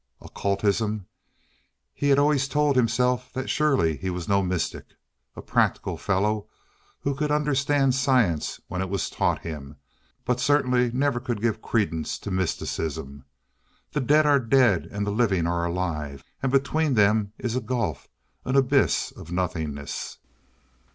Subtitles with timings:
[0.19, 1.05] Occultism?
[1.93, 4.95] He had always told himself that surely he was no mystic.
[5.35, 6.47] A practical fellow,
[7.01, 9.75] who could understand science when it was taught him,
[10.25, 13.25] but certainly never could give credence to mysticism.
[13.91, 18.07] The dead are dead, and the living are alive; and between them is a gulf
[18.43, 20.17] an abyss of nothingness.